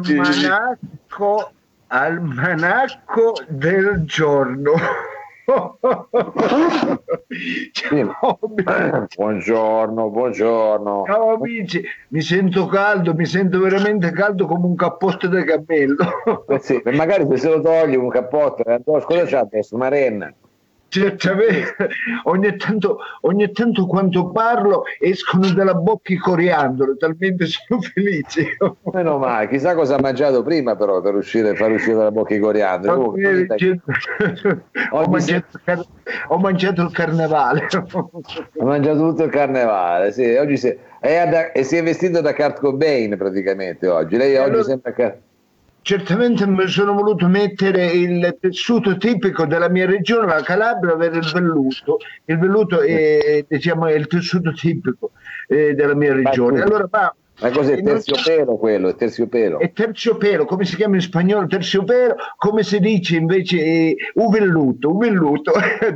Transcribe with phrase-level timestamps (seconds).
[0.00, 1.52] Almanacco,
[1.88, 4.57] almanacco del giorno.
[7.88, 8.38] Ciao,
[9.16, 11.04] buongiorno, buongiorno.
[11.06, 16.04] Ciao amici, mi sento caldo, mi sento veramente caldo come un cappotto di capello.
[16.48, 19.74] Eh sì, magari se se lo togli un cappotto, eh, cosa c'ha adesso?
[19.74, 20.32] Una renna.
[20.90, 21.88] Certamente,
[22.24, 28.56] ogni tanto, ogni tanto quando parlo escono dalla bocca i coriandoli, talmente sono felice.
[28.92, 32.38] Meno male, chissà cosa ha mangiato prima però per uscire, far uscire dalla bocca i
[32.38, 33.00] coriandoli.
[33.00, 33.12] Oh,
[33.54, 33.78] c'è-
[34.90, 35.86] ho, mangiato, il car-
[36.28, 37.66] ho mangiato il carnevale.
[37.70, 40.68] Ha mangiato tutto il carnevale, sì, oggi si,
[41.00, 44.16] è da- e si è vestito da Kurt Cobain praticamente oggi.
[44.16, 45.18] Lei oggi allora- sembra che...
[45.88, 51.30] Certamente mi sono voluto mettere il tessuto tipico della mia regione, la Calabria, avere il
[51.32, 51.96] velluto.
[52.26, 55.12] Il velluto è, diciamo, è il tessuto tipico
[55.46, 56.60] eh, della mia regione.
[56.60, 58.88] Allora, ma, Ma cos'è terziopelo quello?
[58.88, 59.60] È terziopelo?
[59.60, 65.52] È terziopelo, come si chiama in spagnolo terziopelo, come si dice invece eh, uvelluto, uvelluto.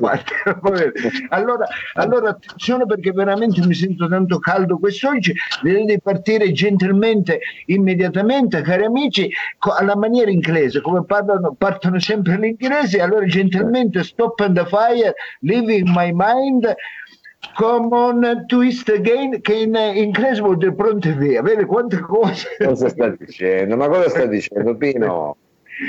[0.00, 0.92] Va bene.
[1.28, 8.84] allora, allora attenzione perché veramente mi sento tanto caldo quest'oggi, di partire gentilmente, immediatamente, cari
[8.84, 14.66] amici, alla maniera inglese, come parlano, partono sempre gli inglesi, allora gentilmente stop and the
[14.66, 16.74] fire, leaving my mind.
[17.56, 21.98] Come on twist again, che in in inglese vuol dire pronto e via, vedi quante
[21.98, 22.48] cose.
[22.58, 23.76] Cosa sta dicendo?
[23.76, 25.36] Ma cosa sta dicendo Pino?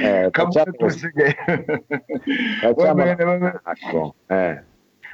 [0.01, 1.35] Eh, facciamo, twist again.
[2.75, 3.61] Va bene, va bene.
[3.63, 4.63] l'attacco, eh.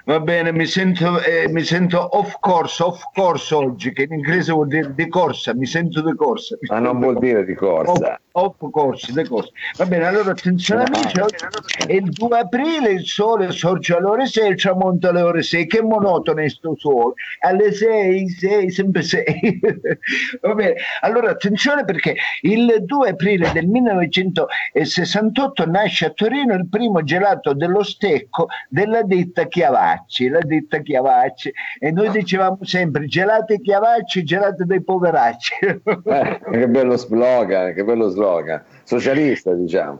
[0.07, 4.53] Va bene, mi sento, eh, mi sento off course, off course oggi, che in inglese
[4.53, 6.57] vuol dire di corsa, mi sento di corsa.
[6.69, 8.17] Ma non vuol dire di corsa.
[8.31, 9.51] Off, off course, di corsa.
[9.75, 11.43] Va bene, allora attenzione amici, oggi
[11.85, 15.67] è il 2 aprile, il sole sorge alle ore 6, il tramonto alle ore 6,
[15.67, 19.59] che monotono è sto sole, alle 6, 6, sempre 6.
[20.39, 27.03] Va bene, allora attenzione perché il 2 aprile del 1968 nasce a Torino il primo
[27.03, 29.49] gelato dello stecco della ditta
[29.97, 35.55] Chiavacci, la ditta Chiavacci, e noi dicevamo sempre gelati Chiavacci, gelati dei poveracci.
[36.07, 38.63] Eh, che bello slogan, che bello slogan.
[38.83, 39.99] Socialista, diciamo.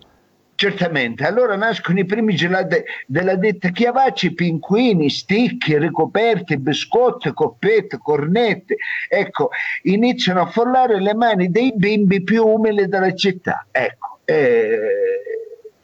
[0.56, 8.78] Certamente, allora nascono i primi gelati della ditta Chiavacci, pinguini, sticchi, ricoperti, biscotti, coppette, cornette.
[9.08, 9.50] Ecco,
[9.84, 13.68] iniziano a affollare le mani dei bimbi più umili della città.
[13.70, 14.80] Ecco, eh,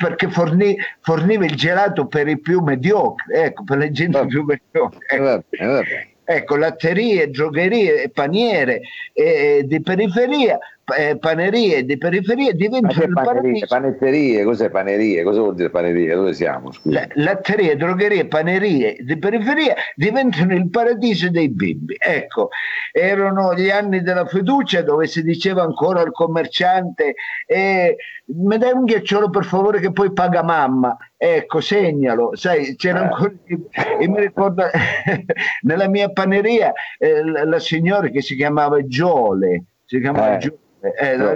[0.04, 4.30] perché fornì- forniva il gelato per i più mediocri, ecco, per le gente Vabbè.
[4.30, 5.00] più mediocre.
[5.08, 6.12] Eh, Ecco.
[6.26, 8.80] Ecco, latterie, drogherie, paniere
[9.12, 10.58] eh, di periferia,
[10.98, 13.66] eh, panerie di periferia Ma diventano il panerie, paradiso.
[13.68, 15.24] panetterie, cos'è panerie?
[15.24, 16.14] Cosa vuol dire panerie?
[16.14, 16.72] Dove siamo?
[16.84, 21.96] La- latterie, drogherie, panerie di periferia diventano il paradiso dei bimbi.
[21.98, 22.50] Ecco,
[22.92, 27.96] erano gli anni della fiducia dove si diceva ancora al commerciante eh,
[28.26, 30.96] mi dai un ghiacciolo per favore che poi paga mamma.
[31.18, 33.04] Ecco, segnalo, sai, c'era Eh.
[33.04, 33.32] ancora...
[34.00, 34.64] E mi ricordo
[35.64, 40.40] nella mia paneria eh, la, la signora che si chiamava Giole, si chiamava Eh.
[40.40, 40.58] Giole.
[40.92, 41.34] Eh, nella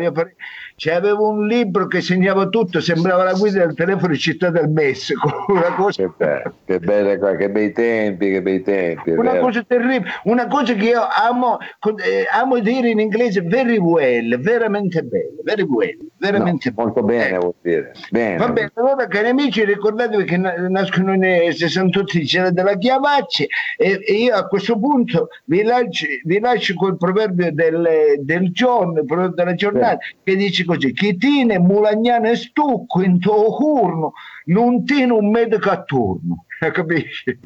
[0.88, 5.45] c'avevo un libro che segnava tutto, sembrava la guida del telefono in città del Messico,
[5.49, 9.09] una cosa, Che, be- che belle co- che bei tempi, che bei tempi.
[9.09, 9.43] una vero.
[9.45, 15.01] cosa terribile, una cosa che io amo, eh, amo dire in inglese very well, veramente
[15.01, 17.94] bello, very well, veramente No, molto bene vuol dire.
[18.11, 18.38] Bene.
[18.38, 23.47] Va bene, allora cari amici ricordatevi che na- nascono nei 68 di Cera della Chiavacci
[23.77, 28.99] e, e io a questo punto vi lascio, vi lascio col proverbio del, del giorno,
[28.99, 34.13] il proverbio della giornata che dice così chi tiene mulagnano e stucco in tuo curno
[34.45, 37.39] non tiene un medico a turno capisci?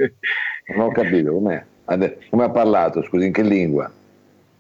[0.75, 1.63] Non ho capito com'è.
[2.30, 3.90] Come ha parlato, scusi, in che lingua?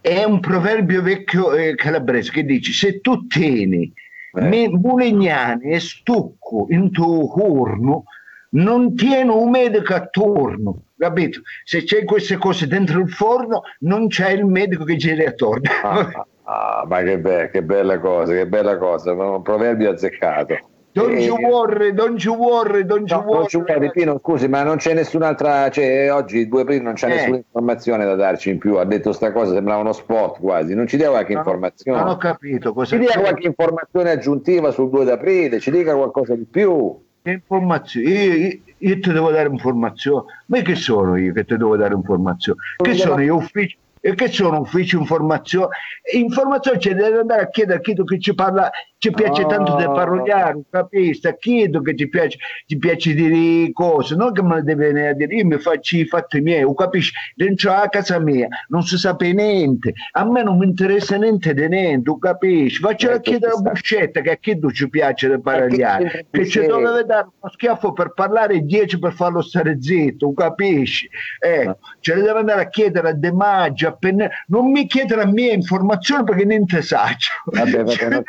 [0.01, 3.91] è un proverbio vecchio eh, calabrese che dice se tu tieni
[4.33, 4.67] Eh.
[4.69, 8.05] mulegnani e stucco in tuo corno
[8.53, 11.41] non tieni un medico attorno capito?
[11.63, 16.25] se c'è queste cose dentro il forno non c'è il medico che gira attorno Ah,
[16.51, 20.57] ah, ma che, be- che bella cosa, che bella cosa, un proverbio azzeccato.
[20.93, 24.49] don't Eh, you worry don't you worry don't you No, non ci worry Pino, scusi,
[24.49, 27.13] ma non c'è nessun'altra, cioè oggi il 2 aprile non c'è Eh.
[27.13, 30.87] nessuna informazione da darci in più, ha detto sta cosa, sembrava uno spot quasi, non
[30.87, 31.99] ci dia qualche Non ho- informazione?
[31.99, 36.35] non ho capito cosa Ci dia qualche informazione aggiuntiva sul 2 aprile, ci dica qualcosa
[36.35, 36.99] di più.
[37.23, 38.07] Che informazioni?
[38.09, 40.25] Io, io, io ti devo dare informazioni.
[40.47, 42.57] Ma che sono io che ti devo dare informazioni?
[42.75, 43.77] Che sono io ufficio?
[44.03, 45.75] E che sono ufficio informazione?
[46.13, 48.71] Informazione c'è devi andare a chiedere a chi tu che ci parla
[49.01, 49.93] ci piace tanto di Oh.
[49.93, 51.27] paroliare, capisci?
[51.39, 52.37] Chiedo che ti piace,
[52.67, 55.97] ti piace dire cose, non che me le devi venire a dire, io mi faccio
[55.97, 57.11] i fatti miei, o capisci?
[57.33, 61.67] Dentro la casa mia non si sapeva niente, a me non mi interessa niente di
[61.67, 62.79] niente, o capisci?
[62.79, 63.69] Faccio Ecco, chiedere a ci sta.
[63.71, 68.13] Buscetta che a chi ci piace c'entra paroliare, che ci doveva dare uno schiaffo per
[68.13, 71.09] parlare e 10 per farlo stare zitto, o capisci?
[71.39, 75.21] Ecco, ce le deve andare a chiedere a De Maggio, a Penne- non mi chiedere
[75.23, 77.29] a me informazioni perché niente saggio.
[77.45, 78.23] Vabbè, vabbè,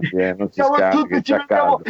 [0.08, 1.80] Scaldi, eh, non si Ciao a tutti, ci vediamo,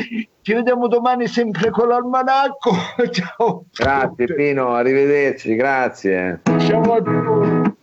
[0.42, 2.70] ci vediamo domani sempre con l'almanacco.
[3.10, 3.64] Ciao.
[3.72, 4.34] Grazie.
[4.34, 6.40] Pino, arrivederci, grazie.
[6.58, 7.74] Ciao a tutti.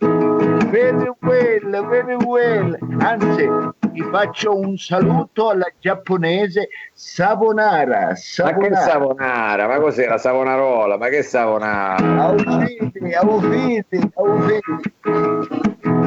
[0.69, 2.77] Very well, very well.
[3.00, 3.47] Anzi,
[3.91, 8.07] vi faccio un saluto alla giapponese Savonara.
[8.07, 8.75] Ma che Savonara.
[8.75, 9.68] savonara?
[9.68, 10.97] Ma cos'è la savonarola?
[10.97, 12.24] Ma che savonara?
[12.24, 16.03] Aufiti, aufiti, aufiti.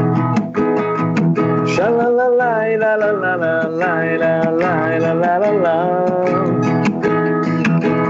[1.77, 5.77] Shalalalai, la la la la la la la la la la la.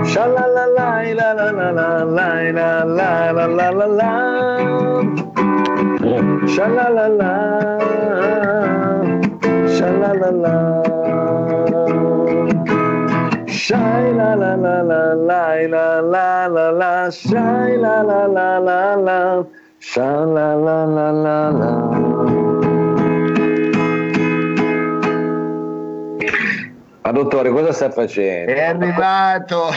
[0.07, 2.29] Shalalalai, la la la la la
[2.59, 4.13] la la la la la la.
[6.55, 7.33] Shalalala,
[9.75, 10.57] shalalala.
[13.49, 15.43] Shai la la la la la
[15.75, 19.45] la la la la, shai la la la la la,
[19.81, 22.66] sha la la la la la.
[27.07, 28.51] Ma dottore, cosa sta facendo?
[28.51, 29.69] È arrivato.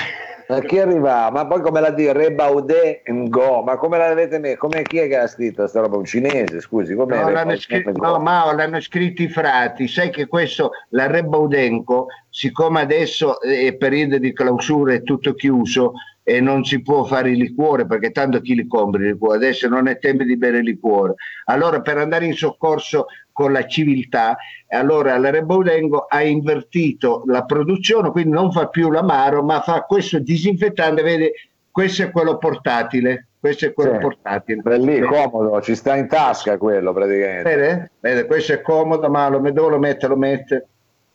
[0.47, 1.29] Ma chi arriva?
[1.29, 2.11] Ma poi come la dico?
[2.11, 3.61] Re Baudet Ngo?
[3.61, 4.57] Ma come l'avete messo?
[4.57, 5.97] Come chi è che ha scritto sta roba?
[5.97, 9.87] Un cinese, scusi, come No, l'hanno scritto, no, Mao, l'hanno scritto i frati.
[9.87, 15.91] Sai che questo, la Re Baudenco, siccome adesso è periodo di clausura, è tutto chiuso
[16.23, 19.37] e non si può fare il liquore perché tanto chi li compra il liquore?
[19.37, 21.13] Adesso non è tempo di bere il liquore.
[21.45, 23.05] Allora, per andare in soccorso
[23.39, 24.35] con la civiltà,
[24.67, 29.83] allora la Re Baudenco ha invertito la produzione, quindi non fa più l'amaro, ma fa
[29.83, 31.01] questo disinfettante.
[31.01, 31.31] Vede,
[31.71, 33.27] questo è quello portatile.
[33.39, 33.99] Questo è quello Sì.
[33.99, 34.61] portatile.
[34.61, 37.43] È lì, comodo, ci sta in tasca quello praticamente.
[37.55, 37.91] Vede?
[38.01, 40.07] Vede, questo è comodo, ma lo, dove lo mette?
[40.07, 40.67] Lo mette.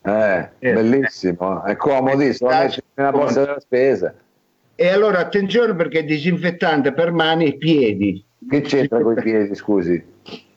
[0.02, 0.72] Eh, Eh.
[0.72, 4.14] bellissimo, è comodissimo, lo metti nella borsa della spesa.
[4.74, 8.24] E allora attenzione perché è disinfettante per mani e piedi.
[8.48, 10.02] Che c'entra con i piedi, scusi?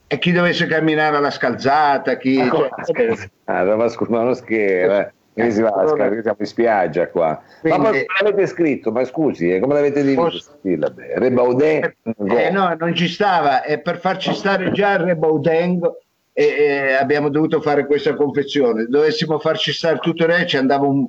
[0.09, 2.39] E chi dovesse camminare alla scalzata, chi...
[2.39, 2.49] Ah,
[2.85, 5.51] cioè, ma scusa, ma non scherzo, eh.
[5.51, 7.39] Si va a Allora- siamo in spiaggia qua.
[7.61, 8.91] Quindi- ma come l'avete scritto?
[8.91, 10.21] Ma scusi, eh, come l'avete diviso?
[10.21, 11.13] Posso- queste sillabe?
[11.19, 12.37] Re Baudet, Ngo.
[12.37, 15.99] eh, no, non ci stava, e per farci stare già il Rebaudengo
[16.39, 18.85] e, e abbiamo dovuto fare questa confezione.
[18.85, 21.03] Dovessimo farci stare tutto il resto, ci andava un,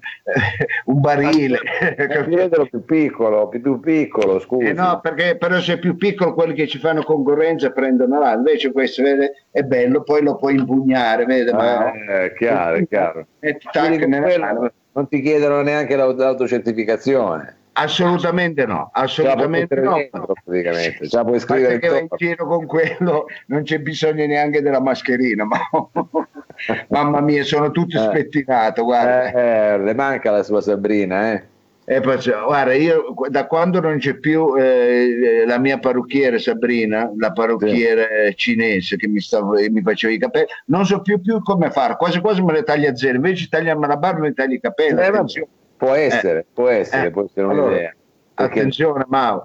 [0.87, 1.59] un barile.
[1.99, 4.69] Eh, di vederlo più piccolo, più, piccolo, scusi.
[4.69, 8.33] Eh no, perché però se è più piccolo quelli che ci fanno concorrenza prendono là,
[8.33, 13.27] invece questo vede, è bello, poi lo puoi impugnare, vede, ma Eh, chiaro, è chiaro.
[13.41, 14.73] metti tac Quindi con nella quello mano.
[14.93, 17.57] non ti chiedono neanche l'aut- l'autocertificazione.
[17.81, 19.95] Assolutamente no, assolutamente mettere no.
[19.95, 21.09] dentro, praticamente.
[21.11, 25.59] La puoi scrivere che in giro con quello non c'è bisogno neanche della mascherina, ma
[26.89, 28.01] mamma mia, sono tutto Eh.
[28.01, 29.31] spettinato, guarda.
[29.31, 31.43] Eh, le manca la sua Sabrina, eh?
[31.91, 37.33] E poi, guarda, io da quando non c'è più eh, la mia parrucchiere Sabrina, la
[37.33, 41.97] parrucchiere cinese che mi, stava, mi faceva i capelli, non so più, più come fare,
[41.97, 45.01] quasi quasi me le taglia a zero, invece tagliarmi la barba mi taglia i capelli.
[45.01, 45.49] Eh.
[45.79, 47.95] Può essere, può essere, Eh, può essere allora, un'idea.
[48.35, 49.45] Perché- Attenzione, Mao.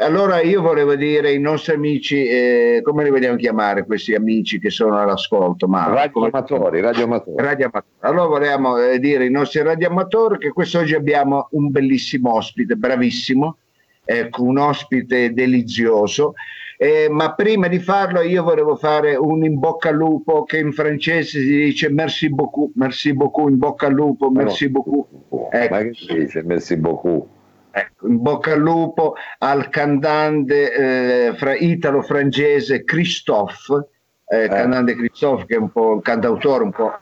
[0.00, 4.70] Allora io volevo dire ai nostri amici, eh, come li vogliamo chiamare questi amici che
[4.70, 5.66] sono all'ascolto?
[5.66, 7.42] Come- radioamatori, radioamatori.
[7.44, 7.94] radioamatori.
[8.00, 13.56] Allora volevamo eh, dire ai nostri radioamatori che quest'oggi abbiamo un bellissimo ospite, bravissimo,
[14.04, 16.34] ecco, un ospite delizioso.
[16.80, 20.72] Eh, ma prima di farlo io volevo fare un in bocca al lupo che in
[20.72, 25.08] francese si dice merci beaucoup, merci beaucoup, in bocca al lupo, merci beaucoup.
[25.50, 25.74] Ecco.
[25.74, 26.42] Ma che si dice?
[26.44, 27.26] Merci beaucoup.
[27.72, 33.88] Ecco, in bocca al lupo al cantante eh, fra- italo-francese Christophe,
[34.28, 36.96] eh, cantante Christophe che è un po' un cantautore, un po'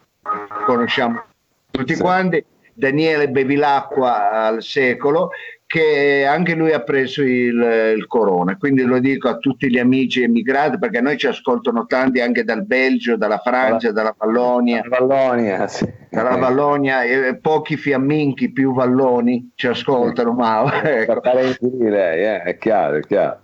[0.64, 1.23] conosciamo
[1.71, 2.00] tutti Sì.
[2.00, 2.42] quanti,
[2.73, 5.30] Daniele Bevilacqua al secolo,
[5.66, 10.23] che anche lui ha preso il, il corona, quindi lo dico a tutti gli amici
[10.23, 15.90] emigrati perché noi ci ascoltano tanti anche dal Belgio, dalla Francia, dalla Vallonia Vallonia, sì.
[16.08, 21.20] dalla Vallonia e pochi fiamminchi più valloni ci ascoltano ma ecco.
[21.20, 23.38] parenti di lei, eh, è chiaro, è chiaro.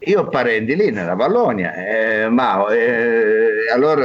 [0.00, 4.04] io ho parenti lì nella Vallonia eh, ma eh, allora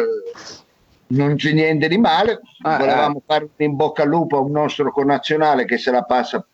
[1.07, 4.51] non c'è niente di male Ah, volevamo fare un in bocca al lupo a un
[4.51, 6.45] nostro connazionale che se la passa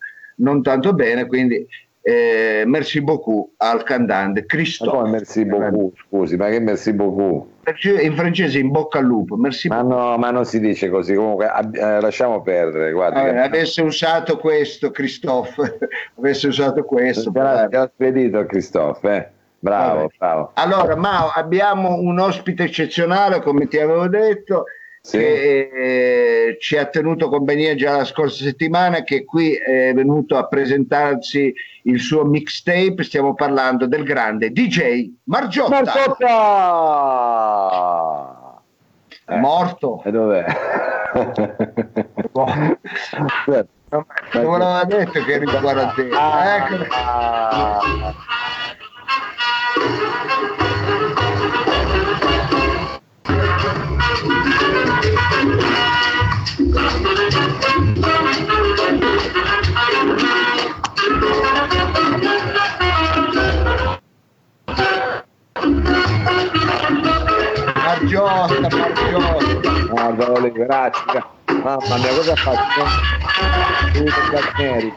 [0.43, 1.65] non tanto bene quindi
[2.05, 5.03] eh, merci beaucoup al cantante Christophe.
[5.03, 7.47] Ma merci beaucoup, scusi, ma che merci beaucoup?
[8.01, 11.49] In francese in bocca al lupo, merci ma no, ma non si dice così, comunque
[11.71, 12.91] eh, lasciamo perdere.
[12.91, 15.77] Guarda, eh, avesse usato questo Christophe,
[16.19, 17.31] avesse usato questo.
[17.31, 19.27] Ti ha spedito Christophe, eh?
[19.59, 20.51] Bravo, bravo.
[20.55, 24.65] Allora, Mao, abbiamo un ospite eccezionale, come ti avevo detto,
[25.05, 25.17] sì.
[25.17, 30.47] che eh, ci ha tenuto compagnia già la scorsa settimana, che qui è venuto a
[30.47, 33.03] presentarsi il suo mixtape.
[33.03, 35.81] Stiamo parlando del grande DJ Margiotta.
[35.83, 36.31] Margiotta!
[39.25, 39.37] Eh.
[39.37, 40.01] Morto.
[40.05, 40.45] E dov'è?
[42.31, 42.47] non
[44.33, 46.17] me l'aveva detto che eri in quarantena.
[46.17, 46.85] Ah, ecco.
[46.89, 47.81] Ah.
[68.13, 69.71] Margiotta, Margiotta.
[69.89, 71.23] Guarda, le grazie.
[71.47, 72.83] Mamma mia, cosa ha fatto?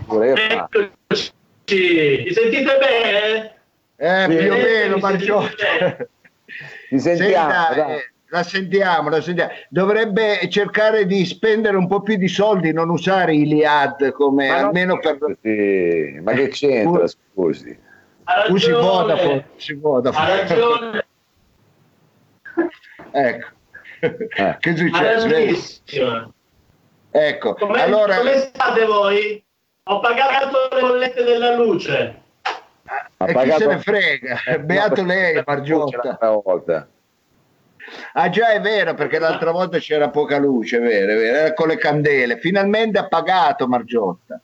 [0.07, 0.35] pure.
[0.49, 1.33] Eccoci.
[1.69, 3.55] Mi sentite bene?
[3.97, 5.97] Eh, più o meno, Margiotta.
[6.89, 9.53] Ci sentiamo, Senta, eh, la sentiamo, la sentiamo.
[9.69, 14.57] Dovrebbe cercare di spendere un po' più di soldi, non usare i Liad come ma
[14.59, 15.19] almeno per.
[15.41, 17.79] Sì, ma che c'entra, scusi?
[18.49, 20.31] Usi Vodafone, usi Vodafone.
[20.31, 21.07] Ha ragione.
[23.13, 23.47] ecco.
[24.01, 24.57] Eh.
[24.61, 25.57] che succede?
[27.11, 28.17] Ecco, come, allora...
[28.17, 29.43] come state voi?
[29.85, 32.23] Ho pagato le bollette della luce.
[33.17, 33.57] Ha e pagato...
[33.57, 34.43] chi se ne frega?
[34.47, 36.19] Eh, Beato no, lei, Margiotta.
[36.45, 36.89] Volta.
[38.15, 41.55] Ah già è vero perché l'altra volta c'era poca luce, è vero, è vero, era
[41.55, 42.39] con le candele.
[42.39, 44.41] Finalmente ha pagato Margiotta.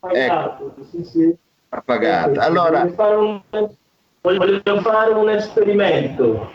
[0.00, 0.84] Pagato, ecco.
[0.90, 1.36] sì, sì.
[1.70, 2.40] Ha pagato.
[2.40, 3.40] Allora, voglio fare un,
[4.20, 6.50] voglio fare un esperimento.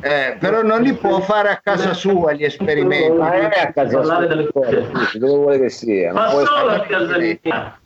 [0.00, 3.16] Eh, però non li può fare a casa sua gli esperimenti.
[3.16, 6.12] Ma è a casa sua, dove vuole che sia.
[6.12, 7.78] Ma solo a casa mia.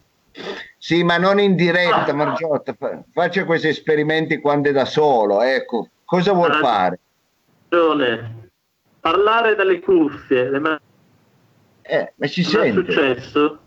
[0.78, 2.74] Sì, ma non in diretta, Margiotta.
[3.12, 5.42] Faccia questi esperimenti quando è da solo.
[5.42, 6.98] Ecco, cosa vuol fare?
[9.00, 10.58] Parlare dalle cuffie.
[10.58, 10.80] Ma...
[11.82, 12.80] Eh, ma si sente.
[12.80, 13.58] è successo?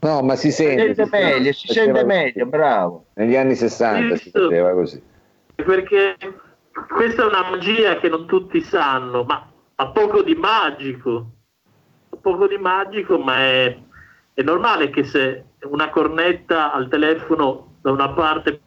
[0.00, 0.88] No, ma si sente.
[0.88, 3.06] Si sente meglio, si sente meglio, bravo.
[3.14, 5.02] Negli anni 60 si faceva così.
[5.54, 6.16] Perché
[6.88, 11.30] questa è una magia che non tutti sanno, ma ha poco di magico.
[12.10, 13.76] Ha poco di magico, ma è,
[14.32, 18.60] è normale che se una cornetta al telefono da una parte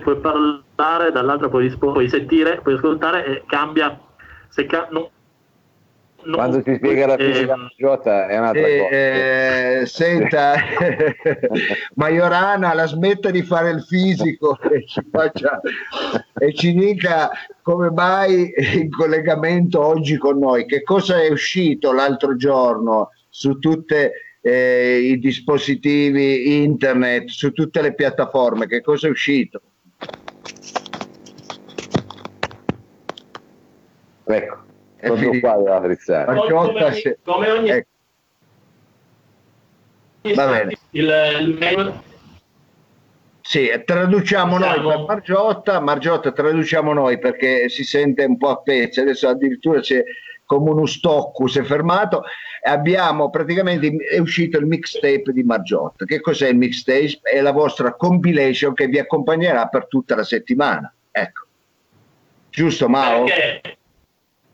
[0.00, 3.98] puoi parlare, dall'altra puoi, puoi sentire, puoi ascoltare e cambia.
[4.48, 5.08] Se ca- non,
[6.24, 8.90] non, Quando ti spiega la fisica eh, Giota è un'altra eh, cosa.
[8.90, 10.54] Eh, senta,
[11.96, 15.60] Majorana, la smetta di fare il fisico e ci, faccia,
[16.38, 17.30] e ci dica
[17.62, 23.94] come mai in collegamento oggi con noi, che cosa è uscito l'altro giorno su tutti
[24.40, 29.60] eh, i dispositivi internet, su tutte le piattaforme, che cosa è uscito?
[34.24, 34.64] Ecco,
[34.98, 36.36] proprio qua della frizzare.
[36.36, 37.70] Come, come ogni...
[37.70, 37.88] Ecco.
[40.34, 40.76] Va bene.
[40.90, 41.08] Il,
[41.40, 42.00] il...
[43.40, 44.80] Sì, traduciamo Siamo...
[44.80, 49.80] noi per Margiotta, Margiotta traduciamo noi perché si sente un po' a pezzi, adesso addirittura
[49.80, 50.02] c'è
[50.56, 52.24] come uno stocco, si è fermato
[52.62, 56.04] e abbiamo praticamente è uscito il mixtape di Margiotta.
[56.04, 57.20] Che cos'è il mixtape?
[57.22, 60.92] È la vostra compilation che vi accompagnerà per tutta la settimana.
[61.10, 61.46] Ecco.
[62.50, 63.24] Giusto Mao?
[63.24, 63.76] Perché?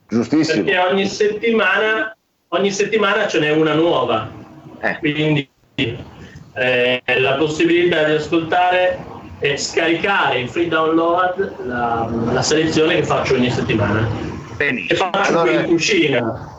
[0.08, 0.64] Giustissimo.
[0.64, 2.16] Perché ogni settimana,
[2.48, 4.30] ogni settimana ce n'è una nuova.
[4.80, 4.98] Eh.
[4.98, 5.48] Quindi
[6.54, 9.04] eh, la possibilità di ascoltare
[9.40, 14.37] e scaricare in free download la, la selezione che faccio ogni settimana.
[14.58, 15.12] Benissimo.
[15.12, 16.56] E allora, in cucina.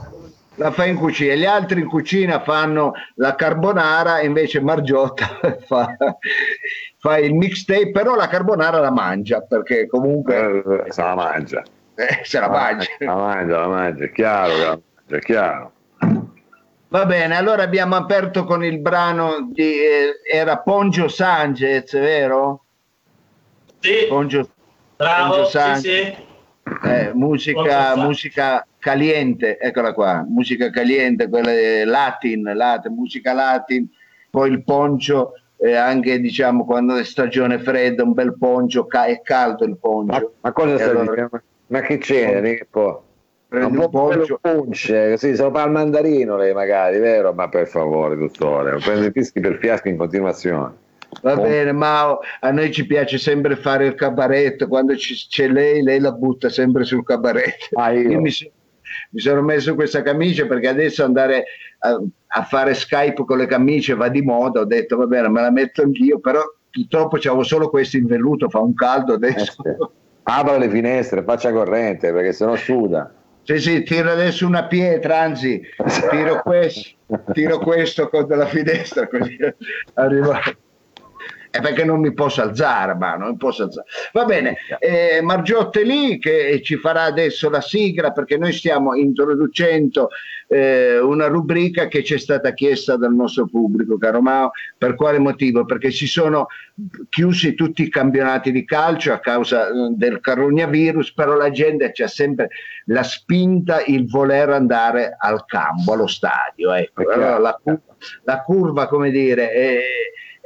[0.56, 5.96] La fa in cucina, gli altri in cucina fanno la carbonara, invece Margiotta fa,
[6.98, 11.64] fa il mixtape, però la carbonara la mangia perché comunque eh, se la mangia.
[11.96, 12.88] Eh, se la mangia.
[13.00, 15.72] La mangia, la mangia, è chiaro, è chiaro.
[16.90, 22.64] Va bene, allora abbiamo aperto con il brano di eh, era Pongio Sanchez, vero?
[23.80, 24.08] Sì.
[24.10, 24.50] Pongio,
[24.98, 25.82] Bravo, Pongio Sanchez.
[25.82, 26.28] Sì, sì.
[26.84, 31.52] Eh, musica, musica caliente, eccola qua, musica caliente, quella
[31.86, 33.88] latin, latin, musica latin,
[34.30, 39.22] poi il poncio, eh, anche diciamo quando è stagione fredda, un bel poncio, ca- è
[39.22, 40.12] caldo il poncio.
[40.12, 41.42] Ma, ma cosa sta allora, dicendo?
[41.68, 42.42] Ma che c'è?
[42.42, 43.04] Che può?
[43.48, 44.40] Prendi un, un poncio.
[44.40, 47.34] Punce, sì, se lo fa il mandarino lei magari, vero?
[47.34, 50.88] Ma per favore, dottore, prende fischi per fiasco in continuazione.
[51.22, 51.42] Va oh.
[51.42, 56.12] bene, ma a noi ci piace sempre fare il cabaretto, quando c'è lei, lei la
[56.12, 57.78] butta sempre sul cabaretto.
[57.80, 58.20] Ah, io.
[58.20, 58.32] mi,
[59.12, 61.46] mi, sono messo questa camicia perché adesso andare
[61.80, 65.42] a, a, fare Skype con le camicie va di moda, ho detto va bene, me
[65.42, 69.64] la metto anch'io, però purtroppo c'avevo solo questo in velluto, fa un caldo adesso.
[69.64, 69.88] Eh, sì.
[70.24, 73.12] Apra le finestre, faccia corrente perché sennò suda.
[73.44, 75.60] Sì, sì, tiro adesso una pietra, anzi,
[76.12, 76.92] tiro questo,
[77.34, 79.38] tiro questo con la finestra così
[79.96, 80.40] arriva
[81.52, 83.88] è perché non mi posso alzare, ma non posso alzare.
[84.14, 90.10] Va bene, eh, Margiotte lì che ci farà adesso la sigla perché noi stiamo introducendo
[90.48, 94.52] eh, una rubrica che ci è stata chiesta dal nostro pubblico, caro Mao.
[94.78, 95.66] Per quale motivo?
[95.66, 96.48] Perché si sono
[97.10, 102.08] chiusi tutti i campionati di calcio a causa eh, del coronavirus, però la gente c'ha
[102.08, 102.50] sempre
[102.86, 106.74] la spinta, il voler andare al campo, allo stadio.
[106.74, 107.10] Ecco.
[107.10, 107.60] Allora, la,
[108.24, 109.80] la curva, come dire, è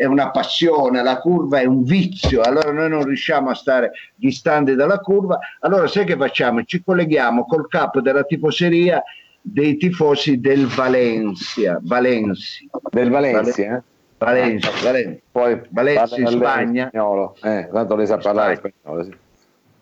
[0.04, 4.76] è una passione, la curva è un vizio, allora noi non riusciamo a stare distanti
[4.76, 6.64] dalla curva, allora sai che facciamo?
[6.64, 9.02] Ci colleghiamo col capo della tifoseria
[9.42, 12.70] dei tifosi del Valencia, Valenzi.
[12.92, 13.78] Del Valencia?
[13.78, 13.82] Eh?
[14.18, 15.22] Valencia, Valencia.
[15.32, 16.90] Poi Valencia in Spagna.
[16.90, 19.04] Eh, tanto lei sa parlare spagnolo.
[19.04, 19.22] Sì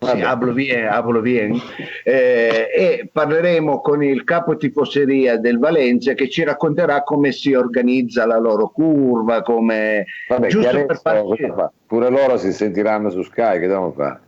[0.03, 1.55] sì, hablo bien, hablo bien.
[2.03, 8.25] Eh, e parleremo con il capo tifoseria del Valencia che ci racconterà come si organizza
[8.25, 11.72] la loro curva, come Vabbè, giusto per partire.
[11.86, 14.20] Pure loro si sentiranno su Sky, che devono fare?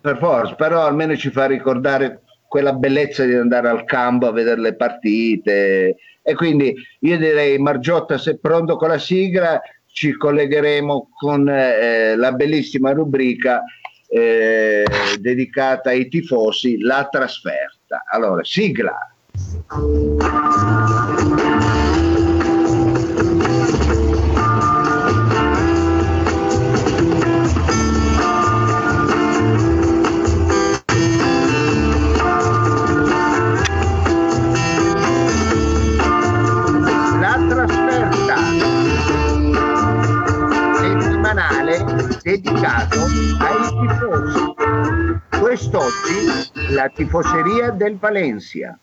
[0.00, 4.60] Per forza, però almeno ci fa ricordare quella bellezza di andare al campo a vedere
[4.60, 5.96] le partite.
[6.22, 12.32] E quindi io direi, Margiotta, se pronto con la sigla, ci collegheremo con eh, la
[12.32, 13.62] bellissima rubrica
[14.14, 14.84] eh,
[15.18, 18.04] dedicata ai tifosi, la trasferta.
[18.10, 19.14] Allora, sigla.
[42.32, 43.00] Dedicato
[43.40, 44.54] ai tifosi.
[45.38, 48.78] Quest'oggi la tifoseria del Valencia.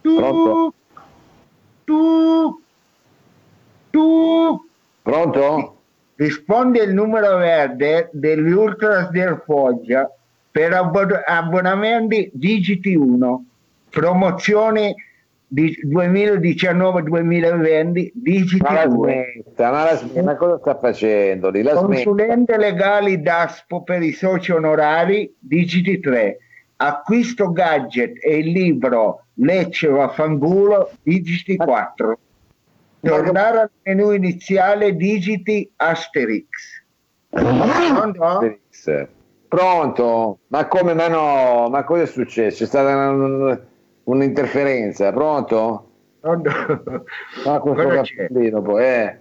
[0.00, 0.74] Tu, Pronto?
[1.84, 2.62] tu,
[3.90, 4.66] tu.
[5.02, 5.76] Pronto?
[6.14, 10.10] Rispondi il numero verde degli Ultras del Foggia
[10.50, 13.44] per abbonamenti digiti 1.
[13.90, 14.94] Promozioni
[15.52, 21.60] 2019-2020 digiti ma la smetta, ma, la smetta, ma cosa sta facendo lì?
[21.62, 22.56] La consulente smetta.
[22.56, 26.38] legali DASPO per i soci onorari digiti 3
[26.76, 32.18] acquisto gadget e il libro Lecce vaffanculo digiti 4
[33.00, 36.46] tornare al menu iniziale digiti Asterix
[37.28, 38.22] Pronto?
[38.22, 39.08] Asterix.
[39.48, 40.38] Pronto?
[40.48, 40.94] Ma come?
[40.94, 42.58] Ma no, ma cosa è successo?
[42.58, 43.58] C'è stata una
[44.04, 45.90] un'interferenza, pronto?
[46.20, 46.50] Pronto?
[47.46, 49.18] Ah, questo cappellino poi, eh.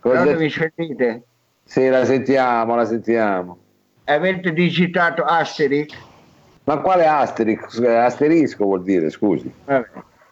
[0.00, 1.22] Cosa mi sentite?
[1.64, 3.58] Sì, la sentiamo, la sentiamo.
[4.04, 5.96] Avete digitato Asterix?
[6.64, 7.80] Ma quale Asterix?
[7.82, 9.52] Asterisco vuol dire, scusi.
[9.64, 9.86] Vabbè.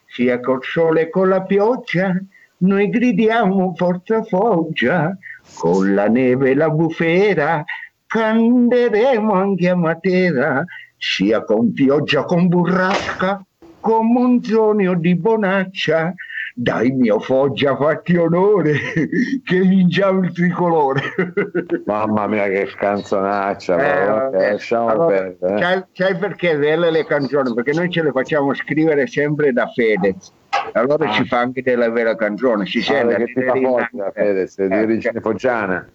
[0.07, 2.17] Sia col sole e con la pioggia,
[2.59, 5.17] noi gridiamo forza foggia,
[5.57, 7.65] con la neve e la bufera,
[8.07, 10.65] canderemo anche a Matera,
[10.97, 13.45] sia con pioggia con burrasca,
[13.81, 16.15] con monzoni di bonaccia,
[16.57, 18.75] dai mio Foggia fatti onore
[19.45, 21.03] che vingiamo il tricolore.
[21.85, 25.87] Mamma mia che canzonaccia eh, lasciamo allora, perdere eh.
[25.93, 27.53] sai, perché belle le canzoni?
[27.53, 30.33] Perché noi ce le facciamo scrivere sempre da Fedez.
[30.73, 31.13] Allora ah.
[31.13, 34.69] ci fa anche della vera canzone si ah, sente che ti fa Foggia Fedez è
[34.69, 35.89] di origine foggiana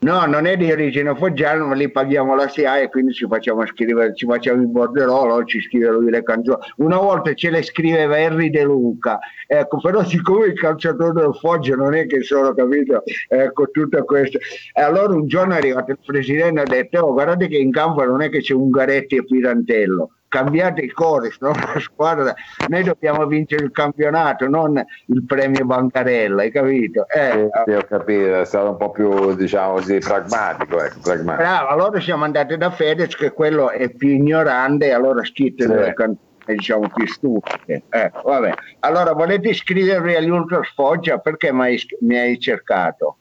[0.00, 3.64] No, non è di origine foggiana, ma lì paghiamo la SIA e quindi ci facciamo
[3.64, 6.58] scrivere, ci facciamo il bordello, ci scrive lui le canzoni.
[6.76, 11.74] Una volta ce le scriveva Henry De Luca, ecco, però siccome il calciatore del Foggia
[11.76, 14.38] non è che sono, capito, ecco, tutto questo.
[14.74, 17.70] E allora un giorno è arrivato il presidente e ha detto, oh, guardate che in
[17.70, 21.54] campo non è che c'è Ungaretti e Pirantello, cambiate il core, no?
[21.78, 22.34] squadra,
[22.68, 27.06] noi dobbiamo vincere il campionato, non il premio Bancarella, hai capito?
[27.08, 30.82] Eh, sì, ho capito, è stato un po' più, diciamo così, pragmatico.
[30.82, 31.42] Ecco, pragmatico.
[31.48, 35.68] Bravo, allora siamo andati da Fedez, che quello è più ignorante, allora scritto sì.
[35.68, 37.84] delle canzoni diciamo più stupide.
[37.88, 38.52] Eh, vabbè.
[38.80, 41.16] Allora volete iscrivervi agli Ultras Foggia?
[41.18, 43.16] Perché mi hai cercato?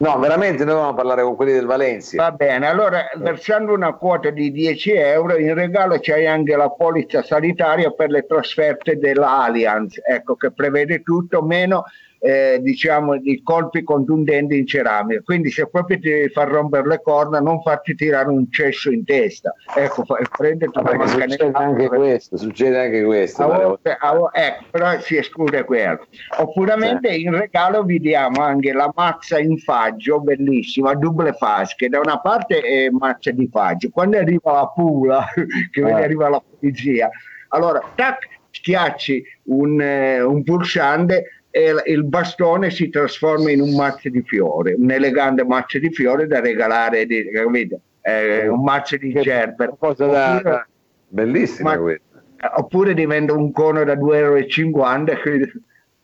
[0.00, 2.16] No, veramente noi dobbiamo parlare con quelli del Valencia.
[2.16, 7.22] Va bene, allora versando una quota di 10 euro in regalo c'hai anche la polizza
[7.22, 11.84] sanitaria per le trasferte dell'Allianz, ecco che prevede tutto meno
[12.20, 15.22] eh, diciamo di colpi contundenti in ceramica.
[15.22, 19.04] Quindi se proprio ti devi far rompere le corna, non farti tirare un cesso in
[19.04, 19.54] testa.
[19.74, 20.04] Ecco,
[20.36, 21.30] prenditi una mascanella.
[21.30, 23.42] Succede anche questo, succede anche questo.
[23.42, 26.06] A volte, a volte, ecco, però si esclude quello.
[26.38, 27.22] Oppure sì.
[27.22, 32.20] in regalo vi diamo anche la mazza in faggio, bellissima, double fase, che da una
[32.20, 33.88] parte è mazza di faggio.
[33.90, 35.26] Quando arriva la pula,
[35.72, 35.92] che eh.
[35.92, 37.08] arriva la polizia,
[37.48, 44.08] allora, tac, schiacci un, eh, un pulsante e il bastone si trasforma in un mazzo
[44.08, 47.80] di fiori, un elegante mazzo di fiori da regalare, capite?
[48.02, 49.74] Eh, un mazzo di gerber.
[49.78, 50.66] Cosa da, da,
[51.08, 52.22] bellissima ma, questa.
[52.56, 55.50] Oppure diventa un cono da 2,50 euro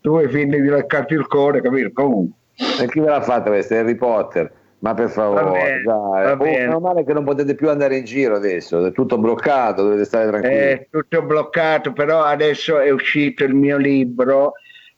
[0.07, 1.91] tu hai finito di leccarti il cuore, capito?
[1.93, 2.39] Comunque.
[2.81, 3.77] E chi ve l'ha fatta questa?
[3.77, 4.53] Harry Potter.
[4.79, 6.31] Ma per favore, dai.
[6.31, 10.05] Oh, meno male che non potete più andare in giro adesso, è tutto bloccato, dovete
[10.05, 10.57] stare tranquilli.
[10.57, 14.53] È tutto bloccato, però adesso è uscito il mio libro.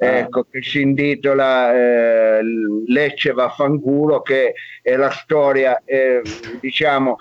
[0.07, 2.41] Ecco, che si intitola eh,
[2.87, 6.23] Lecce vaffanculo, che è la storia, eh,
[6.61, 7.17] diciamo,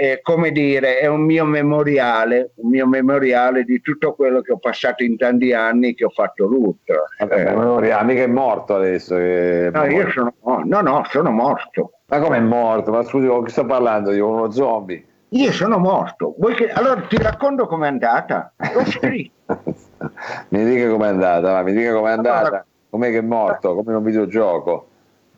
[0.00, 4.58] è, come dire, è un mio memoriale, un mio memoriale di tutto quello che ho
[4.58, 6.94] passato in tanti anni che ho fatto lutto.
[7.18, 7.54] Vabbè, eh.
[7.54, 9.16] memoria, mica è morto adesso.
[9.16, 11.92] È no, io sono, no, no, sono morto.
[12.06, 12.90] Ma come è morto?
[12.90, 14.10] Ma scusi, chi sto parlando?
[14.10, 15.04] Di uno zombie?
[15.30, 16.34] Io sono morto.
[16.54, 16.70] Che...
[16.70, 18.52] Allora ti racconto com'è andata.
[18.74, 19.32] L'ho scritto.
[20.48, 22.38] mi dica com'è andata, mi dica com'è andata.
[22.38, 24.88] Allora, com'è che è morto, come in un videogioco.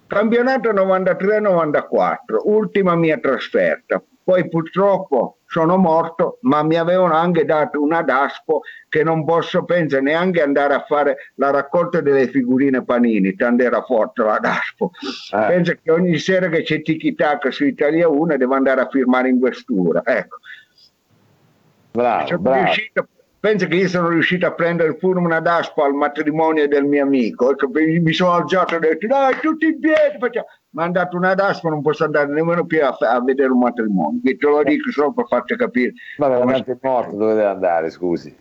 [0.07, 4.03] Campionato 93-94, ultima mia trasferta.
[4.31, 10.03] Poi purtroppo sono morto, ma mi avevano anche dato una DASPO che non posso pensare
[10.03, 14.93] neanche andare a fare la raccolta delle figurine panini, tanto era forte la DASPO.
[15.33, 15.47] Eh.
[15.49, 19.31] Pensa che ogni sera che c'è Tiki Taka su Italia 1 devo andare a firmare
[19.31, 20.01] in questura.
[20.05, 20.37] Ecco.
[21.91, 22.63] Bravo, bravo.
[22.63, 23.09] Riuscito,
[23.41, 27.51] pensa che io sono riuscito a prendere pure una DASPO al matrimonio del mio amico.
[27.51, 31.17] Ecco, mi sono alzato e ho detto dai tutti in piedi, facciamo mi hanno dato
[31.17, 34.21] una DASPO, non posso andare nemmeno più a, a vedere un matrimonio.
[34.23, 35.93] Che te lo dico solo per farti capire.
[36.19, 38.37] Ma veramente morto, dove deve andare, scusi?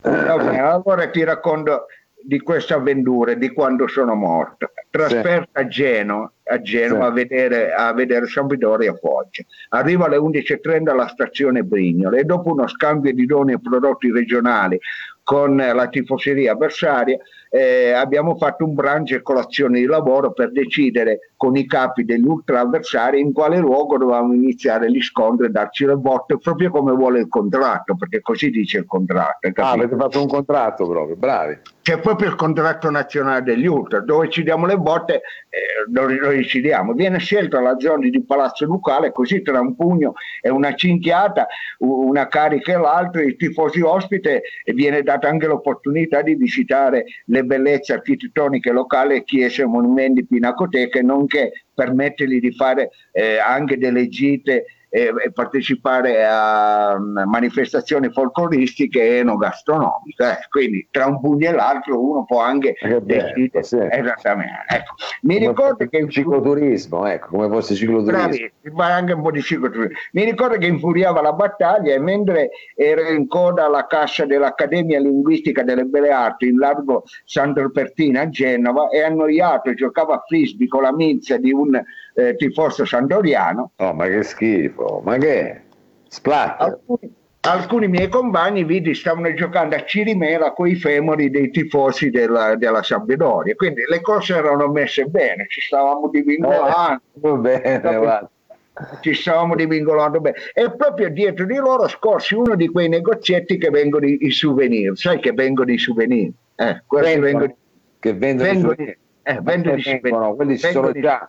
[0.00, 1.86] Vabbè, allora ti racconto
[2.28, 4.72] di questa avventura, di quando sono morto.
[4.90, 5.64] Trasferta sì.
[5.64, 7.08] a Genova, a, Genova sì.
[7.08, 9.42] a, vedere, a vedere Sampdoria a Foggia.
[9.70, 14.78] Arrivo alle 11.30 alla stazione Brignole e dopo uno scambio di doni e prodotti regionali
[15.22, 17.18] con la tifoseria avversaria
[17.50, 22.24] eh, abbiamo fatto un brunch e colazione di lavoro per decidere con i capi degli
[22.24, 26.92] ultra avversari in quale luogo dovevamo iniziare gli scontri e darci le botte proprio come
[26.92, 29.48] vuole il contratto, perché così dice il contratto.
[29.54, 31.58] Ah, avete fatto un contratto proprio, bravi.
[31.88, 36.28] C'è proprio il contratto nazionale degli ultra, dove ci diamo le botte, eh, lo, lo
[36.28, 36.92] decidiamo.
[36.92, 41.46] Viene scelta la zona di Palazzo Ducale, così tra un pugno e una cinchiata,
[41.78, 47.42] una carica e l'altra, i tifosi ospite e viene data anche l'opportunità di visitare le
[47.44, 55.12] bellezze architettoniche locali, chiese, monumenti, pinacoteche, nonché permettergli di fare eh, anche delle gite e,
[55.24, 60.24] e partecipare a um, manifestazioni folcloristiche e enogastronomiche.
[60.24, 60.48] Eh.
[60.48, 63.62] Quindi tra un pugno e l'altro uno può anche eh decidere.
[63.62, 63.78] Sì.
[63.78, 64.64] Esattamente.
[64.68, 64.94] Ecco.
[65.22, 68.48] Mi come ricordo che il cicloturismo, ecco, come fosse cicloturismo.
[68.62, 69.96] Bravi, anche un po' di cicloturismo.
[70.12, 75.62] Mi ricordo che infuriava la battaglia e mentre ero in coda alla cassa dell'Accademia Linguistica
[75.62, 80.92] delle Belle Arti in largo Sant'Alpertina a Genova e annoiato giocava a frisbee con la
[80.92, 81.80] minzia di un
[82.18, 83.70] eh, tifoso sandoriano.
[83.76, 85.60] Oh, ma che schifo, ma che?
[86.08, 86.66] Splatter.
[86.66, 92.56] Alcuni, alcuni miei compagni vidi stavano giocando a Cirimela con i femori dei tifosi della,
[92.56, 97.00] della Sampdoria, quindi le cose erano messe bene, ci stavamo divincolando.
[97.22, 98.30] Eh, bene, guarda
[99.00, 103.70] ci stavamo divincolando bene e proprio dietro di loro scorsi uno di quei negozietti che
[103.70, 107.56] vengono i, i souvenir sai che vengono i souvenir eh, vengono, vengono,
[107.98, 108.98] che vendono, vengono, i souvenir.
[109.24, 111.28] Eh, vengono i souvenir quelli sono già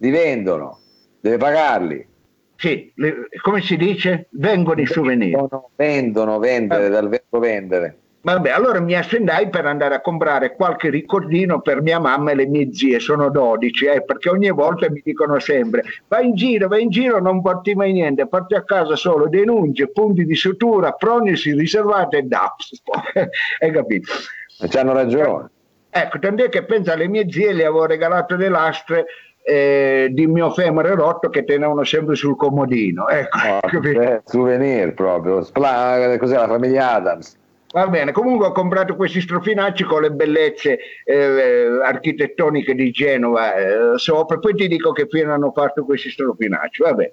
[0.00, 0.78] li vendono,
[1.20, 2.08] deve pagarli.
[2.56, 4.26] Sì, le, come si dice?
[4.32, 5.36] Vengono i souvenir.
[5.36, 7.96] Vendono, vendono vendere, dal verbo vendere.
[8.22, 12.46] Vabbè, allora mi assendai per andare a comprare qualche ricordino per mia mamma e le
[12.46, 16.82] mie zie, sono 12, eh, perché ogni volta mi dicono sempre vai in giro, vai
[16.82, 21.54] in giro, non porti mai niente, porti a casa solo denunce, punti di sutura, prognosi
[21.54, 22.82] riservate e DAPS.
[23.58, 24.12] Hai capito?
[24.60, 25.48] E ci hanno ragione.
[25.88, 29.06] Ecco, tant'è che pensa alle mie zie le avevo regalato le lastre
[29.42, 33.08] eh, di mio femore rotto che tenevano sempre sul comodino.
[33.08, 37.38] Ecco, oh, eh, souvenir proprio, Spla- cos'è la famiglia Adams?
[37.72, 43.98] Va bene, comunque ho comprato questi strofinacci con le bellezze eh, architettoniche di Genova eh,
[43.98, 47.12] sopra, poi ti dico che fine hanno fatto questi strofinacci, vabbè.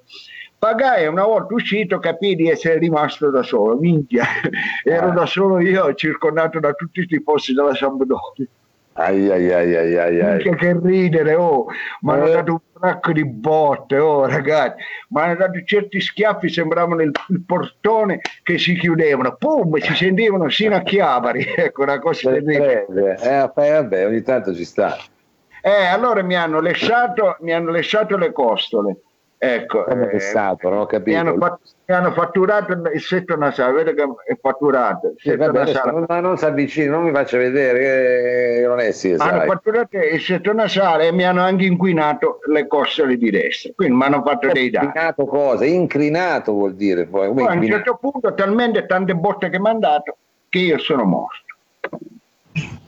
[0.57, 4.25] Pagai una volta uscito, capì di essere rimasto da solo, minchia,
[4.83, 5.13] ero ah.
[5.13, 8.47] da solo io, circondato da tutti i tifosi della Sampdoria.
[8.99, 10.33] Ai, ai, ai, ai, ai, ai.
[10.33, 11.65] Minchia che ridere, oh,
[12.01, 12.31] mi hanno Eh.
[12.33, 17.43] dato un sacco di botte, oh ragazzi, mi hanno dato certi schiaffi, sembravano il, il
[17.45, 22.85] portone che si chiudevano, pum, si sentivano sino a Chiavari, ecco una cosa terribile.
[22.87, 23.17] Prende.
[23.21, 24.95] Eh, vabbè, vabbè, ogni tanto ci sta.
[25.61, 28.95] Eh, allora mi hanno lasciato, mi hanno lasciato le costole,
[29.37, 29.83] ecco.
[29.83, 31.45] Come eh, stato, non ho mi, hanno capito.
[31.45, 35.91] fatto- mi hanno fatturato il setto nasale, vede che è fatturato, il Sì, vabbè, nasale.
[35.91, 37.79] non, ma non si avvicini, non mi faccia vedere
[38.59, 42.67] che non è sì, hanno fatturato il setto nasale e mi hanno anche inquinato le
[42.67, 44.87] costole di destra, quindi mi hanno fatto dei danni.
[44.87, 45.65] Incrinato cosa?
[45.65, 47.33] Incrinato vuol dire poi.
[47.33, 50.17] Poi a un certo punto talmente tante botte che mi hanno dato
[50.49, 51.45] che io sono morto.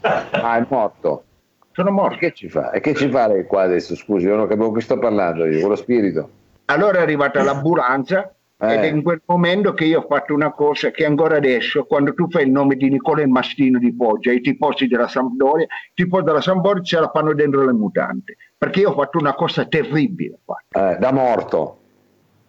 [0.01, 1.23] Ah, è morto.
[1.71, 2.17] Sono E morto.
[2.17, 2.71] che ci fa?
[2.71, 3.95] E che ci fa lei qua adesso?
[3.95, 6.29] Scusi, io non capivo che sto parlando io, con lo spirito.
[6.69, 8.73] Allora è arrivata l'ambulanza Eh.
[8.73, 12.13] ed è in quel momento che io ho fatto una cosa che ancora adesso, quando
[12.13, 15.91] tu fai il nome di Nicola il Mastino di Foggia, i tifosi della Sampdoria, i
[15.95, 19.65] tifosi della Sampdoria ce la fanno dentro le mutante, perché io ho fatto una cosa
[19.65, 20.39] terribile.
[20.69, 21.77] Eh, da morto.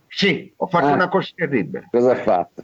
[0.08, 0.92] Sì, ho fatto Ah.
[0.94, 1.86] una cosa terribile.
[1.90, 2.62] Cosa ha fatto?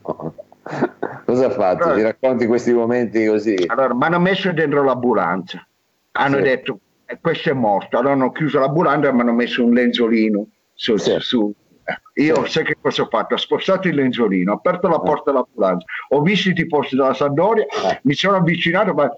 [1.25, 1.85] Cosa ha fatto?
[1.85, 3.55] Allora- Ti racconti questi momenti così?
[3.69, 5.65] Allora, mi hanno messo dentro l'ambulanza,
[6.13, 6.43] hanno Sì.
[6.43, 10.47] detto "Eh, questo è morto, allora hanno chiuso l'ambulanza e mi hanno messo un lenzolino
[10.77, 10.97] su.
[10.97, 11.17] Sì.
[11.19, 11.53] su-
[11.85, 12.51] eh, Io Sì.
[12.53, 13.35] sai che cosa ho fatto?
[13.35, 17.65] Ho spostato il lenzolino, ho aperto la porta dell'ambulanza, ho visto i tifosi della Sampdoria,
[17.65, 18.01] Eh.
[18.03, 19.11] mi sono avvicinato, ma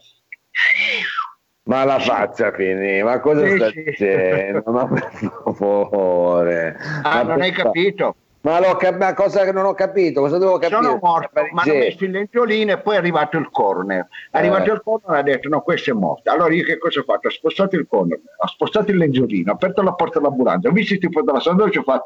[1.65, 3.83] Ma la faccia finì, ma cosa Sì, sta sì.
[3.83, 4.63] dicendo?
[4.67, 5.11] Ma per
[5.45, 6.77] favore.
[7.03, 8.17] ah, Ma non hai per fa- capito?
[8.41, 10.21] Ma, l'ho cap- ma cosa che non ho capito?
[10.21, 10.81] Cosa devo capire?
[10.81, 14.07] Sono morto, mi hanno messo il lenzolino e poi è arrivato il corner.
[14.31, 14.39] È Eh.
[14.39, 16.31] arrivato il corner e ha detto no, questo è morto.
[16.31, 17.27] Allora io che cosa ho fatto?
[17.29, 20.95] Ho spostato il corner, ho spostato il lenzolino, ho aperto la porta dell'ambulanza, ho visto
[20.95, 22.05] il tifosi della Sampdoria e ho fatto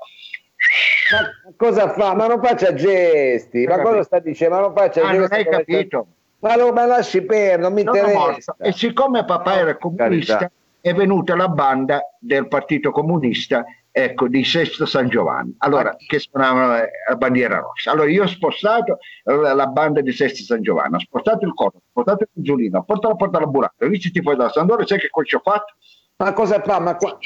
[1.12, 2.14] Ma cosa fa?
[2.14, 4.02] Ma non faccia gesti, ma Ho cosa capito.
[4.04, 4.54] sta dicendo?
[4.54, 5.34] Ma non faccia Ah, non gesti.
[5.34, 6.06] hai capito?
[6.38, 8.56] Ma, lo, ma lasci perdere, non mi interessa.
[8.58, 10.52] E siccome papà era comunista, Carità.
[10.80, 16.76] è venuta la banda del Partito Comunista, ecco, di Sesto San Giovanni, allora, che suonavano
[16.78, 17.90] eh, la bandiera rossa.
[17.92, 21.76] Allora io ho spostato eh, la banda di Sesto San Giovanni, ho spostato il corpo,
[21.76, 24.48] ho spostato il Giulino, ho portato la porta alla burrata, ho visto i tifosi della
[24.50, 25.74] Sandora, sai che cosa ci ho fatto?
[26.16, 26.80] Ma cosa fa?
[26.80, 27.16] Ma qua...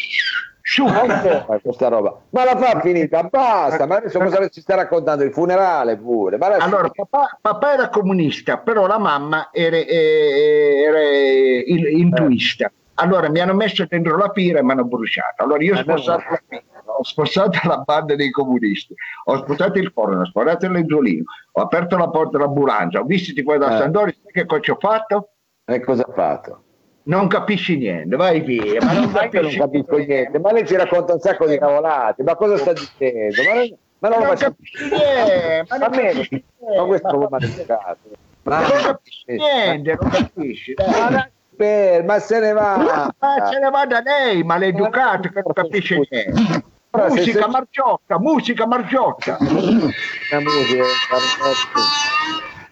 [0.68, 0.84] Su!
[1.62, 2.18] Questa roba.
[2.30, 3.86] Ma la fa finita, basta.
[3.86, 5.22] Ma adesso cosa ci sta raccontando?
[5.22, 6.34] Il funerale pure.
[6.34, 12.72] Adesso- Allora, papà, papà era comunista, però la mamma era, eh, era il- intuista.
[12.98, 15.42] Allora mi hanno messo dentro la pira e mi hanno bruciato.
[15.42, 19.78] Allora io ho Eh, spostato, la pira, ho spostato la banda dei comunisti, ho spostato
[19.78, 23.58] il corno, ho spostato il lenzolino, ho aperto la porta dell'ambulanza, ho visto i fuori
[23.58, 23.78] da Eh.
[23.78, 25.28] Sandori, sai che cosa ho fatto?
[25.66, 26.62] E cosa ha fatto?
[27.04, 28.80] Non capisci niente, vai via.
[28.82, 32.34] Ma non Ma non capisco niente, ma lei ci racconta un sacco di cavolate, ma
[32.34, 33.42] cosa sta dicendo?
[33.42, 36.78] Ma, non- ma non lo Non faccio capisci niente, ma Ma non me- capisci niente.
[36.78, 37.98] ma questo Ma- come maleducato.
[38.42, 40.74] Ma, non capisci niente, non capisci.
[40.74, 40.88] dai.
[41.12, 43.12] Ma, perdere, ma se ne va.
[43.18, 46.62] Ma se ne va da lei, maleducato, che non capisce niente.
[46.96, 49.36] Musica se- margiotta, musica margiotta.
[49.40, 50.84] La musica,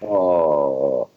[0.07, 1.09] Oh.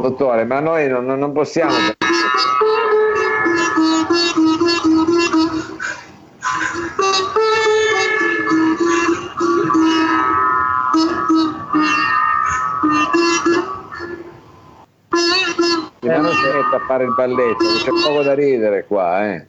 [0.00, 1.72] Dottore, ma noi non- non possiamo.
[16.86, 19.46] Fare il balletto, c'è poco da ridere qua, eh.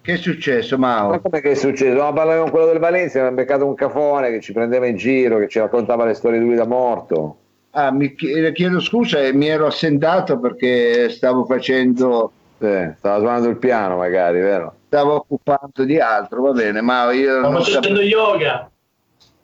[0.00, 1.20] Che è successo, Ma Mao?
[1.20, 1.92] come che è successo?
[2.00, 4.96] No, parlavamo con quello del Valencia, mi ha beccato un cafone che ci prendeva in
[4.96, 7.38] giro, che ci raccontava le storie di lui da morto.
[7.70, 13.48] Ah, mi chiedo, chiedo scusa, eh, mi ero assentato perché stavo facendo, Sì, stava suonando
[13.48, 14.74] il piano magari, vero?
[14.86, 18.70] stavo occupando di altro, va bene, ma io Sto non facendo sapevo- yoga.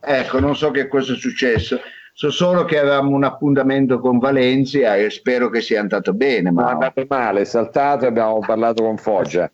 [0.00, 1.80] ecco, non so che cosa è successo.
[2.14, 6.50] So solo che avevamo un appuntamento con Valencia e spero che sia andato bene.
[6.50, 9.50] Ma è Ma andato male, è saltato e abbiamo parlato con Foggia.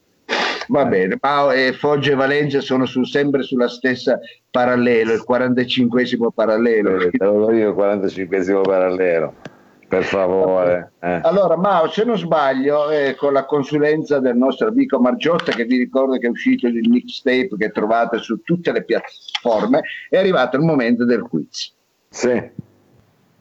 [0.68, 4.18] va bene, Mao e Foggia e Valencia sono su- sempre sulla stessa
[4.51, 6.97] parallelo, il 45 parallelo.
[6.99, 9.35] Eh, Te lo do io il 45 parallelo,
[9.88, 10.92] per favore.
[11.01, 11.21] eh.
[11.23, 15.79] Allora, Mao, se non sbaglio, eh, con la consulenza del nostro amico Margiotta, che vi
[15.79, 20.64] ricordo che è uscito il mixtape che trovate su tutte le piattaforme, è arrivato il
[20.64, 21.77] momento del quiz.
[22.09, 22.51] Sì,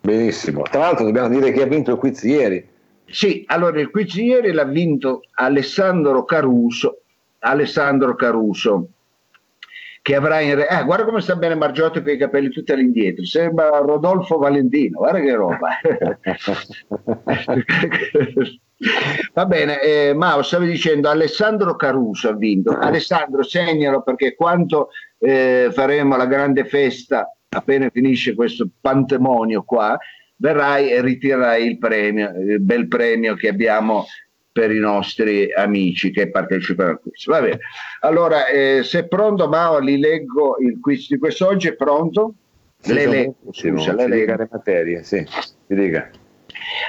[0.02, 0.64] benissimo.
[0.64, 2.68] Tra l'altro dobbiamo dire che ha vinto il quiz ieri.
[3.06, 7.04] Sì, allora il quiz ieri l'ha vinto Alessandro Caruso,
[7.40, 8.90] Alessandro Caruso,
[10.02, 10.68] che avrà in re...
[10.68, 15.20] Ah, guarda come sta bene Margiotta con i capelli tutti all'indietro, sembra Rodolfo Valentino, guarda
[15.20, 15.70] che roba.
[19.34, 22.78] Va bene, eh, Mao, stavi dicendo Alessandro Caruso ha vinto.
[22.78, 29.98] Alessandro, segnalo perché quando eh, faremo la grande festa appena finisce questo pandemonio qua,
[30.36, 34.06] verrai e ritirerai il premio, il bel premio che abbiamo
[34.52, 37.26] per i nostri amici che partecipano al quiz.
[37.26, 37.60] Va bene.
[38.02, 42.34] Allora, eh, se è pronto, Mao, li leggo il quiz di quest'oggi, è pronto?
[42.80, 44.36] Sì, le leggo, scusa, le leggo.
[44.36, 45.24] le materie, sì,
[45.68, 46.10] mi dica.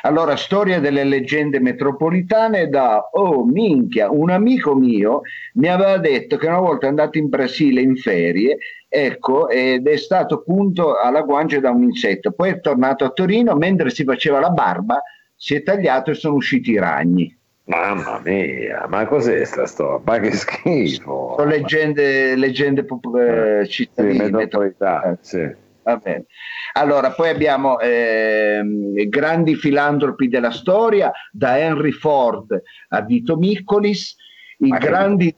[0.03, 5.23] Allora, storia delle leggende metropolitane da, oh minchia, un amico mio
[5.55, 9.97] mi aveva detto che una volta è andato in Brasile in ferie, ecco, ed è
[9.97, 14.41] stato punto alla guancia da un insetto, poi è tornato a Torino, mentre si faceva
[14.41, 15.03] la barba,
[15.35, 17.37] si è tagliato e sono usciti i ragni.
[17.65, 20.01] Mamma mia, ma cos'è sta storia?
[20.03, 21.35] Ma che schifo!
[21.37, 24.25] Sono leggende, leggende eh, cittadine.
[24.25, 25.19] Sì, metropolitane.
[25.21, 25.67] Sì.
[25.89, 26.27] Va bene.
[26.75, 28.61] Allora, poi abbiamo eh,
[29.09, 34.15] grandi filantropi della storia, da Henry Ford a Vito Miccolis,
[34.59, 35.35] i grandi,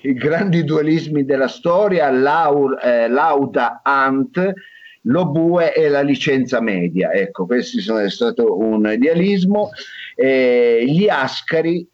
[0.00, 4.52] i grandi, dualismi della storia, Laur, eh, Lauda Ant,
[5.02, 7.12] lo bue e la licenza media.
[7.12, 9.72] Ecco, questo è stato un idealismo.
[10.14, 11.86] Eh, gli Ascari,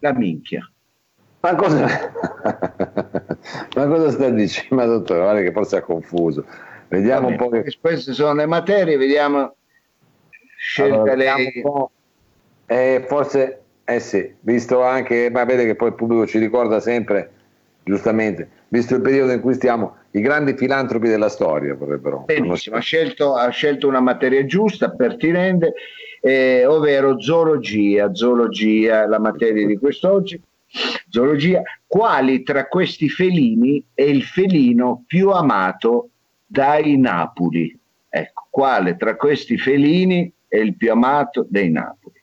[0.00, 0.68] la minchia.
[1.42, 1.86] Ma cosa,
[3.74, 4.74] ma cosa sta dicendo?
[4.74, 6.44] Ma dottore, guarda che forse ha confuso.
[6.88, 7.76] Vediamo Vabbè, un po' che...
[7.80, 9.54] Queste sono le materie, vediamo.
[10.56, 11.62] Scelta allora, lei.
[12.66, 17.30] Eh, forse, eh sì, visto anche, ma vede che poi il pubblico ci ricorda sempre,
[17.82, 22.24] giustamente, visto il periodo in cui stiamo, i grandi filantropi della storia vorrebbero.
[22.26, 25.74] Benissimo, ha scelto, ha scelto una materia giusta, pertinente,
[26.20, 30.40] eh, ovvero zoologia, zoologia, la materia di quest'oggi
[31.08, 36.10] zoologia, quali tra questi felini è il felino più amato
[36.46, 37.76] dai Napoli?
[38.08, 42.22] Ecco, quale tra questi felini è il più amato dai Napoli?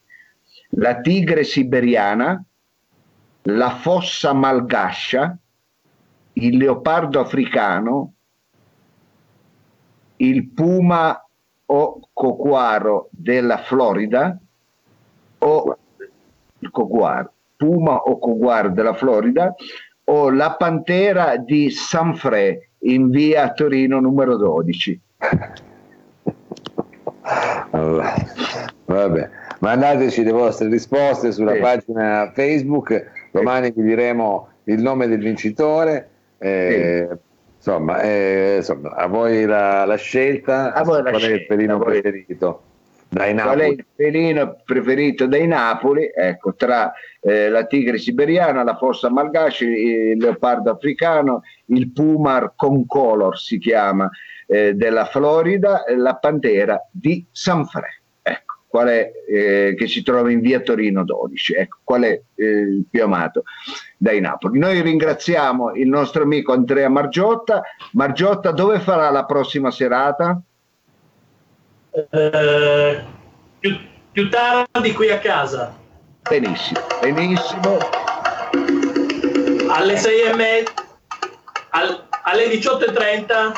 [0.72, 2.42] La tigre siberiana,
[3.42, 5.38] la fossa malgascia,
[6.34, 8.12] il leopardo africano,
[10.16, 11.22] il puma
[11.70, 14.38] o coquaro della Florida
[15.38, 15.78] o
[16.58, 19.54] il coquaro puma o coguar della Florida
[20.04, 25.00] o la pantera di Sanfre in via Torino numero 12.
[27.70, 28.14] Allora,
[28.86, 31.60] vabbè, mandateci le vostre risposte sulla sì.
[31.60, 36.08] pagina Facebook, domani vi diremo il nome del vincitore.
[36.38, 37.16] Eh, sì.
[37.56, 41.46] insomma, eh, insomma, a voi la, la scelta, a voi la qual scelta, è il
[41.46, 42.62] pelino preferito?
[43.10, 43.56] Dai Napoli.
[43.56, 46.10] Qual è il pelino preferito dai Napoli?
[46.14, 53.38] Ecco, tra eh, la tigre siberiana, la fossa malgaci, il leopardo africano, il pumar concolor
[53.38, 54.10] si chiama
[54.46, 58.02] eh, della Florida, la pantera di Sanfre.
[58.20, 61.54] Ecco, qual è eh, che si trova in via Torino 12.
[61.54, 63.44] Ecco, qual è eh, il più amato
[63.96, 64.58] dai Napoli.
[64.58, 67.62] Noi ringraziamo il nostro amico Andrea Margiotta.
[67.92, 70.42] Margiotta, dove farà la prossima serata?
[72.10, 73.02] Eh,
[73.58, 73.76] più,
[74.12, 75.74] più tardi qui a casa.
[76.28, 77.78] Benissimo, benissimo.
[79.70, 80.72] Alle 6 e mezza,
[81.70, 83.52] al, alle 18.30.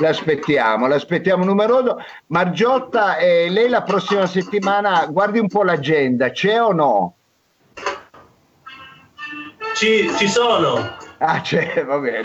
[0.00, 2.02] L'aspettiamo, l'aspettiamo numeroso.
[2.28, 7.14] Margiotta, eh, lei la prossima settimana, guardi un po' l'agenda, c'è o no?
[9.74, 10.96] Ci, ci sono.
[11.18, 12.22] Ah, c'è, va bene.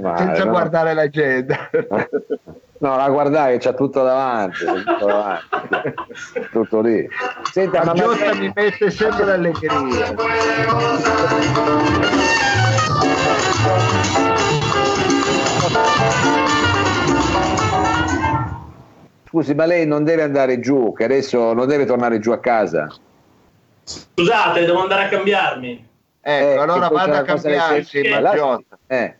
[0.00, 0.50] Male, Senza no.
[0.50, 1.70] guardare l'agenda.
[2.82, 5.94] No, la guardai, c'ha tutto davanti, tutto, davanti,
[6.50, 7.08] tutto lì.
[7.52, 8.40] Senta, ma Giotta ma...
[8.40, 9.70] mi mette sempre l'allegria.
[19.28, 22.92] Scusi, ma lei non deve andare giù, che adesso non deve tornare giù a casa.
[23.84, 25.88] Scusate, devo andare a cambiarmi.
[26.20, 28.76] Ecco, eh, allora vada a cambiarsi, Margiotta.
[28.88, 29.16] Eh.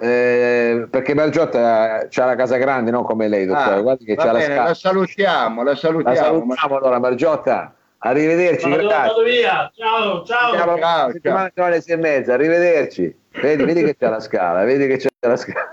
[0.00, 3.76] Eh, perché Margiotta c'ha la casa grande, non come lei, dottore.
[3.76, 6.14] Ah, Guardi che c'ha bene, la, la salutiamo, la salutiamo.
[6.14, 7.72] La salutiamo allora, Margiotta.
[8.00, 8.70] Arrivederci.
[8.70, 9.72] Vado, vado via.
[9.74, 10.56] Ciao, ciao.
[10.56, 11.34] ciao, ciao, ciao.
[11.34, 12.34] mancano alle sei e mezza.
[12.34, 13.16] Arrivederci.
[13.40, 15.68] Vedi, vedi che c'è la scala, vedi che c'è la scala.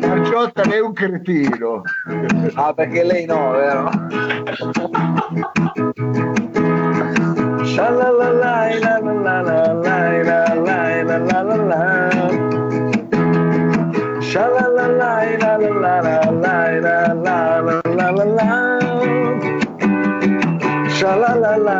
[0.00, 1.82] Margiotta lei è un cretino.
[2.54, 3.90] Ah, perché lei no, vero?
[7.78, 11.82] La la la la la la la la la la la la la.
[14.20, 15.12] Sha la la la
[15.42, 18.50] la la la la la la la la la la.
[20.96, 21.78] Sha la la la.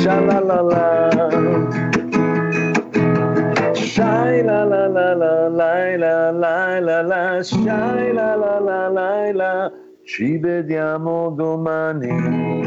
[0.00, 0.86] Sha la la la.
[3.74, 7.22] Shai la la la la la la la la la.
[7.42, 9.70] Shai la la la la la.
[10.04, 12.62] Ci vediamo domani.